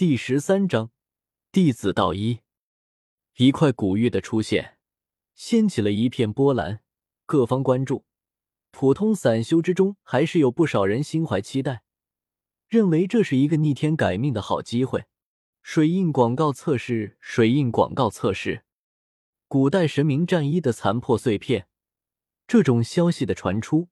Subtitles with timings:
[0.00, 0.90] 第十三章，
[1.52, 2.40] 弟子道一。
[3.36, 4.78] 一块古玉的出现，
[5.34, 6.80] 掀起了一片波澜，
[7.26, 8.06] 各方关注。
[8.70, 11.82] 普通散修之中，还是有不少人心怀期待，
[12.66, 15.04] 认为这是一个逆天改命的好机会。
[15.60, 18.64] 水印广告测试，水印广告测试，
[19.48, 21.68] 古代神明战衣的残破碎片。
[22.46, 23.90] 这种消息的传出，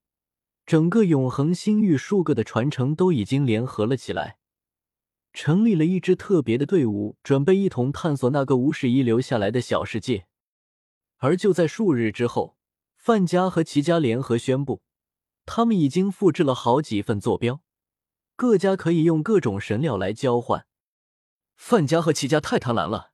[0.64, 4.37] 整个永恒星域数个的传承都已经联合了起来，
[5.32, 10.26] 成立了一支特别的队伍，准备一同探索那个无始遗留下来的小世界。
[11.18, 12.56] 而就在数日之后，
[12.96, 14.82] 范家和齐家联合宣布，
[15.46, 17.62] 他们已经复制了好几份坐标，
[18.36, 20.66] 各家可以用各种神料来交换。
[21.56, 23.12] 范家和齐家太贪婪了，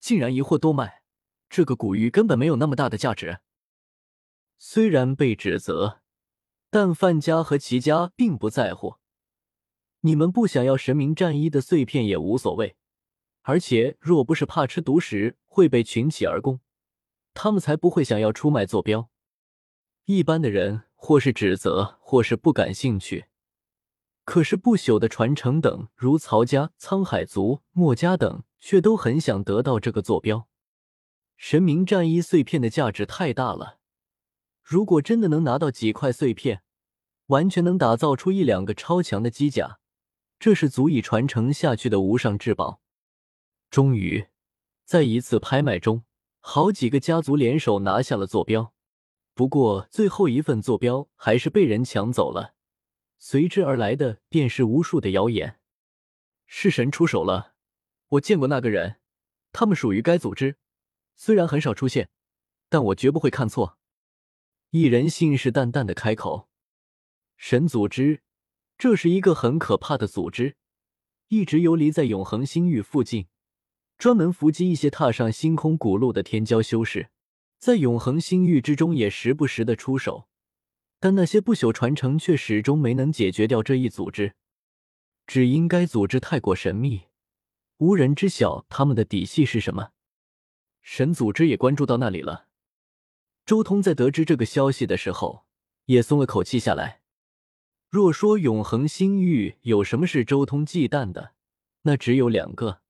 [0.00, 1.02] 竟然一货多卖，
[1.48, 3.38] 这个古玉根本没有那么大的价值。
[4.58, 6.00] 虽然被指责，
[6.70, 8.96] 但范家和齐家并不在乎。
[10.06, 12.76] 你们不想要神明战衣的碎片也无所谓，
[13.40, 16.60] 而且若不是怕吃独食会被群起而攻，
[17.32, 19.08] 他们才不会想要出卖坐标。
[20.04, 23.24] 一般的人或是指责，或是不感兴趣。
[24.26, 30.46] 可是不朽的传承等，如曹家、沧海族、墨家等，却都很想得到这个坐标。
[31.38, 33.78] 神明战衣碎片的价值太大了。
[34.62, 36.62] 如果真的能拿到几块碎片，
[37.28, 39.78] 完全能打造出一两个超强的机甲，
[40.44, 42.82] 这是足以传承下去的无上至宝。
[43.70, 44.26] 终于，
[44.84, 46.04] 在一次拍卖中，
[46.38, 48.74] 好几个家族联手拿下了坐标。
[49.32, 52.54] 不过，最后一份坐标还是被人抢走了。
[53.16, 55.58] 随之而来的便是无数的谣言：
[56.46, 57.54] 是神出手了。
[58.08, 58.96] 我见过那个人，
[59.50, 60.58] 他们属于该组织，
[61.16, 62.10] 虽然很少出现，
[62.68, 63.78] 但我绝不会看错。
[64.68, 66.50] 一人信誓旦旦的开口
[67.38, 68.20] ：“神组织，
[68.84, 70.56] 这是一个很可怕的组织，
[71.28, 73.28] 一直游离在永恒星域附近，
[73.96, 77.08] 专门伏击一些踏上星空古路的天骄修士，
[77.58, 80.28] 在永恒星域之中也时不时的出手，
[81.00, 84.34] 但那些不朽传承却始终没能解决掉这一组织，
[85.26, 87.04] 只因该组织太过神秘，
[87.78, 89.92] 无人知晓他们的底细是什么。
[90.82, 92.48] 神组织也关注到那里了。”
[93.46, 95.46] 周通在得知这个消息的时候，
[95.86, 97.00] 也松了口气下来。
[97.94, 101.34] 若说永恒星域有什么是周通忌惮的，
[101.82, 102.80] 那只有两个，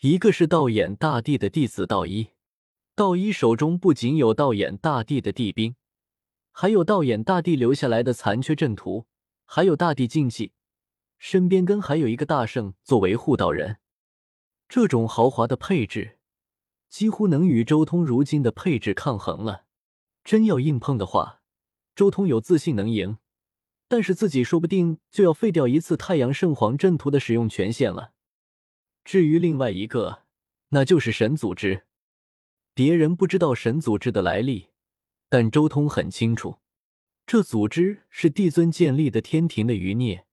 [0.00, 2.28] 一个是道眼大帝的弟子道一。
[2.94, 5.76] 道一手中不仅有道眼大帝的帝兵，
[6.52, 9.04] 还有道眼大帝留下来的残缺阵图，
[9.44, 10.52] 还有大帝禁忌，
[11.18, 13.76] 身边跟还有一个大圣作为护道人。
[14.70, 16.16] 这种豪华的配置，
[16.88, 19.64] 几乎能与周通如今的配置抗衡了。
[20.24, 21.42] 真要硬碰的话，
[21.94, 23.18] 周通有自信能赢，
[23.88, 28.12] 但是自己说不定就要废掉一次太阳圣皇阵图的使用权限了。
[29.04, 30.22] 至于另外一个，
[30.70, 31.84] 那就是神组织。
[32.74, 34.68] 别人不知道神组织的来历，
[35.28, 36.58] 但周通很清楚，
[37.26, 40.26] 这组织是帝尊建立的天庭的余孽，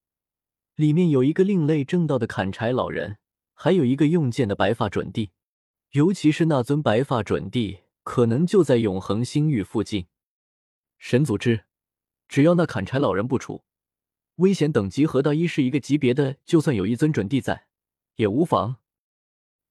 [0.76, 3.18] 里面有一个另类正道的砍柴老人，
[3.54, 5.32] 还有一个用剑的白发准帝，
[5.92, 7.82] 尤其是那尊白发准帝。
[8.04, 10.08] 可能就在永恒星域附近。
[10.98, 11.66] 神组织，
[12.32, 13.66] 只要那砍柴老人不出，
[14.36, 17.66] 危险等级和道一是一个级别的，就算有一尊准帝在，
[18.16, 18.78] 也无妨。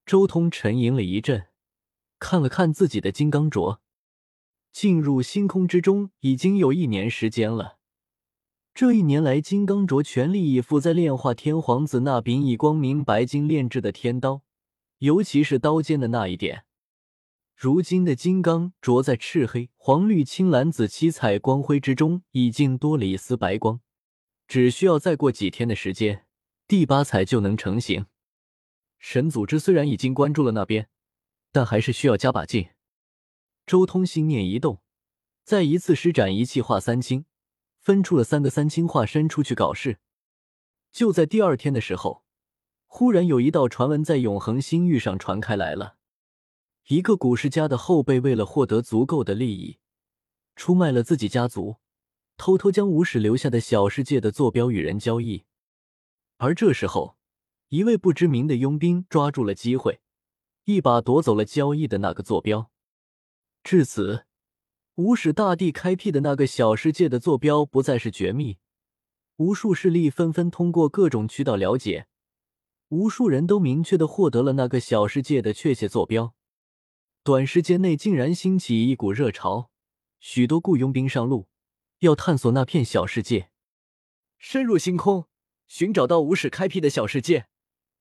[0.05, 1.47] 周通沉吟了一阵，
[2.19, 3.79] 看了看自己的金刚镯，
[4.71, 7.79] 进入星空之中已经有一年时间了。
[8.75, 14.43] 这一年来，金刚镯全力以赴在炼化天皇子那柄以光明白金炼制的天刀，
[14.99, 16.65] 尤其是刀尖的那一点。
[17.61, 23.81] 如今的金刚镯在赤黑、黄绿、青蓝紫七彩光辉之中，已经多了一丝白光，
[24.47, 26.25] 只需要再过几天的时间，
[26.67, 28.07] 第八彩就能成型。
[28.97, 30.89] 神组织虽然已经关注了那边，
[31.51, 32.69] 但还是需要加把劲。
[33.67, 34.81] 周通心念一动，
[35.43, 37.25] 再一次施展一气化三清，
[37.79, 39.99] 分出了三个三清化身出去搞事。
[40.91, 42.23] 就在第二天的时候，
[42.87, 45.97] 忽然有一道传闻在永恒星域上传开来了。
[46.87, 49.77] 一个古世家的后辈为了获得足够的利益，
[50.55, 51.77] 出卖了自己家族，
[52.37, 55.45] 偷偷将无始留下的小世界的坐标与人交易。
[56.37, 57.17] 而这时候，
[57.69, 60.01] 一位不知名的佣兵抓住了机会，
[60.65, 62.71] 一把夺走了交易的那个坐标。
[63.63, 64.25] 至此，
[64.95, 68.57] 无始大帝开辟的那个小世界的坐标不再是绝密，
[69.37, 72.07] 无数势力纷纷通过各种渠道了解，
[72.89, 76.33] 无数人都明确的获得了那个小世界的确切坐标。
[77.23, 79.69] 短时间内竟然兴起一股热潮，
[80.19, 81.47] 许多雇佣兵上路，
[81.99, 83.51] 要探索那片小世界，
[84.39, 85.27] 深入星空，
[85.67, 87.45] 寻找到无始开辟的小世界，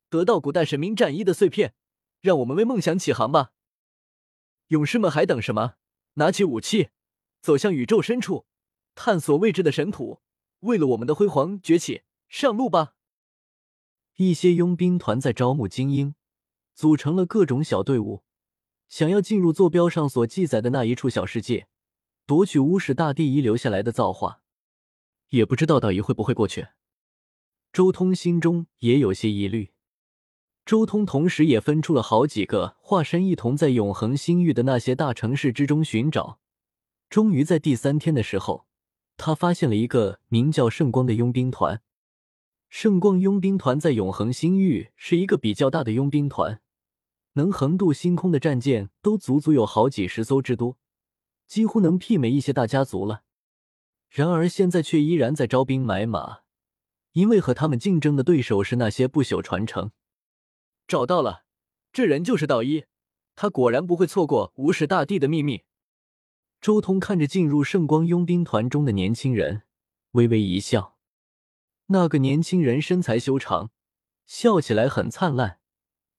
[0.08, 1.74] 得到古代神明战衣的碎片，
[2.22, 3.52] 让我们为梦想起航吧！
[4.68, 5.74] 勇士们还等什么？
[6.14, 6.88] 拿起武器，
[7.42, 8.46] 走向宇宙深处，
[8.94, 10.22] 探索未知的神土，
[10.60, 12.94] 为了我们的辉煌崛起上路吧！
[14.16, 16.14] 一些佣兵团在招募精英，
[16.74, 18.24] 组成了各种小队伍，
[18.90, 21.68] 想要进入坐标上所记载的那一处小世界，
[22.26, 24.42] 夺取巫史大帝遗留下来的造化。
[25.28, 26.66] 也不知道道仪会不会过去。
[27.72, 29.70] 周通心中也有些疑虑。
[30.66, 36.40] 周通同时也分出了好几个化身，一同在永恒星域的那些大城市之中寻找。
[37.08, 38.66] 终于在第三天的时候，
[39.16, 41.80] 他发现了一个名叫圣光的佣兵团。
[42.68, 46.60] 圣光佣兵团在永恒星域是一个比较大的佣兵团，
[47.40, 50.76] 能横渡星空的战舰都足足有好几十艘之多，
[51.46, 53.22] 几乎能媲美一些大家族了。
[54.10, 56.40] 然而现在却依然在招兵买马，
[57.12, 59.92] 因为和他们竞争的对手是那些不朽传承。
[60.86, 61.44] 找到了，
[61.90, 62.84] 这人就是道一，
[63.34, 65.62] 他果然不会错过无始大帝的秘密。
[66.60, 69.62] 周通看着进入圣光佣兵团中的年轻人，
[70.10, 70.98] 微微一笑。
[71.86, 73.70] 那个年轻人身材修长，
[74.26, 75.59] 笑起来很灿烂，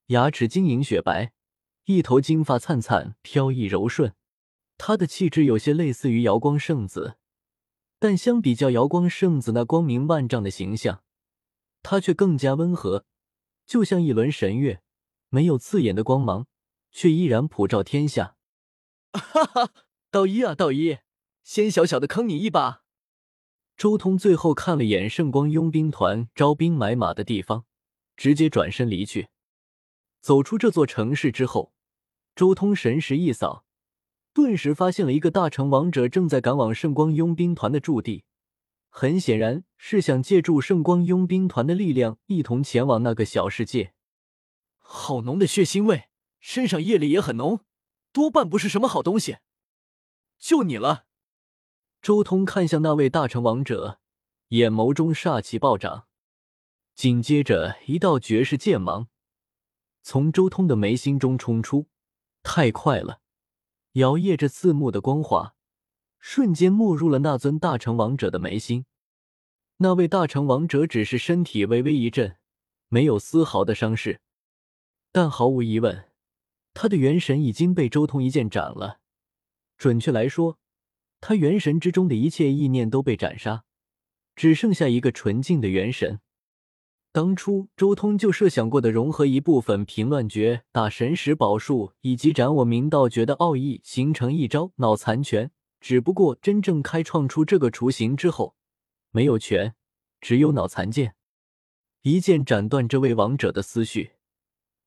[0.08, 1.32] 牙齿晶莹雪白，
[1.86, 4.14] 一头金发灿灿飘逸柔顺。
[4.78, 7.18] 他的气质有些类似于瑶光圣子，
[8.00, 11.04] 但相比较瑶光圣子那光明万丈的形象，
[11.84, 13.06] 他却更加温和，
[13.66, 14.82] 就像一轮神月，
[15.30, 16.48] 没有刺眼的光芒，
[16.92, 18.36] 却依然普照天下。
[19.14, 19.72] 哈哈，
[20.10, 20.98] 道一啊，道一，
[21.44, 22.82] 先小小的坑你一把。
[23.78, 27.66] 周通最后看了眼圣光佣兵团招兵买马的地方，
[28.18, 29.30] 直接转身离去。
[30.22, 31.74] 走出这座城市之后，
[32.36, 33.66] 周通神识一扫，
[34.34, 38.24] 顿时发现了一个大成王者正在赶往圣光佣兵团的驻地。
[38.94, 43.94] 很显然是想借助圣光佣兵团的力量，一同前往那个小世界。
[44.78, 46.10] 好浓的血腥味，
[46.40, 47.62] 身上业力也很浓，
[48.12, 49.38] 多半不是什么好东西。
[50.38, 51.06] 就你了。
[52.02, 54.00] 周通看向那位大成王者，
[54.50, 56.08] 眼眸中煞气暴涨，
[56.94, 59.08] 紧接着一道绝世剑芒
[60.04, 61.88] 从周通的眉心中冲出，
[62.44, 63.22] 太快了，
[63.94, 65.56] 摇曳着刺目的光华，
[66.20, 68.86] 瞬间没入了那尊大成王者的眉心。
[69.78, 72.38] 那位大成王者只是身体微微一震，
[72.88, 74.22] 没有丝毫的伤势，
[75.12, 76.10] 但毫无疑问，
[76.74, 79.00] 他的元神已经被周通一剑斩了。
[79.78, 80.60] 准确来说，
[81.20, 83.64] 他元神之中的一切意念都被斩杀，
[84.36, 86.22] 只剩下一个纯净的元神。
[87.14, 95.52] 当初周通就设想过的融合一部分平乱诀、打神识宝术以及斩我明道诀的奥义，形成一招脑残拳。
[95.82, 98.56] 只不过真正开创出这个雏形之后，
[99.10, 99.74] 没有拳，
[100.22, 101.16] 只有脑残剑，
[102.04, 104.12] 一剑斩断这位王者的思绪，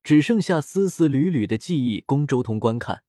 [0.01, 3.03] 只剩下丝丝缕缕的记忆供周通观看。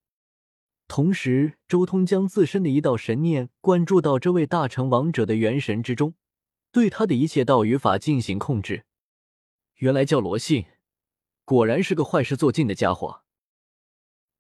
[0.88, 6.14] 同时，周通将自身的一道神念灌注到这位大成王者的元神之中，
[6.70, 8.85] 对他的一切道与法进行控制。
[9.76, 10.66] 原来叫罗信，
[11.44, 13.22] 果然是个坏事做尽的家伙。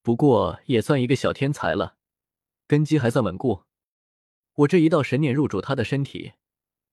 [0.02, 1.96] 不过也算一个小天才了，
[2.66, 3.64] 根基还算稳固。
[4.54, 6.32] 我这一道神念入主他的身体，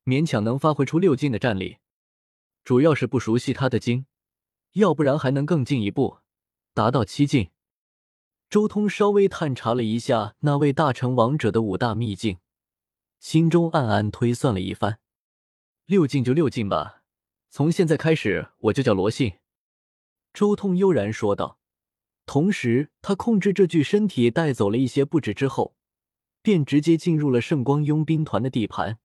[0.04, 1.78] 勉强能发挥出六境的战力。
[2.64, 4.06] 主要是不熟悉他的经，
[4.74, 6.20] 要不然还能更进一步，
[6.74, 7.52] 达到七境。
[8.50, 12.40] 周通稍微探查了一下那位大成王者的五大秘境，
[13.20, 15.00] 心中暗暗推算了一番，
[15.86, 17.03] 六境就六境吧，
[17.56, 19.34] 从现在开始我就叫罗信。
[20.34, 21.60] 周通悠然说道，
[22.26, 25.76] 同时他控制这具身体带走了一些布置之后，
[26.42, 28.98] 便直接进入了圣光佣兵团的地盘。